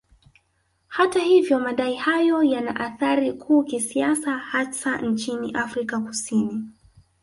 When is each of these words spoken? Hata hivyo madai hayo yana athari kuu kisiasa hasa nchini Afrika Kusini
Hata 0.87 1.19
hivyo 1.19 1.59
madai 1.59 1.95
hayo 1.95 2.43
yana 2.43 2.75
athari 2.79 3.33
kuu 3.33 3.63
kisiasa 3.63 4.37
hasa 4.37 5.01
nchini 5.01 5.51
Afrika 5.53 5.99
Kusini 5.99 6.69